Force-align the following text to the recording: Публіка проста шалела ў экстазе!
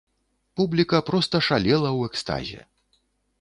Публіка 0.61 1.01
проста 1.09 1.41
шалела 1.49 1.89
ў 1.97 2.13
экстазе! 2.13 2.61